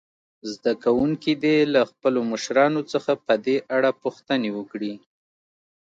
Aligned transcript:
زده 0.51 0.73
کوونکي 0.83 1.31
دې 1.43 1.57
له 1.73 1.81
خپلو 1.91 2.19
مشرانو 2.31 2.81
څخه 2.91 3.11
په 3.25 3.33
دې 3.45 3.57
اړه 3.75 3.89
پوښتنې 4.03 4.49
وکړي. 4.57 4.93